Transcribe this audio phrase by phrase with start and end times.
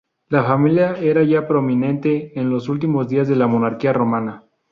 [0.29, 4.45] La familia era ya prominente en los últimos días de la monarquía romana.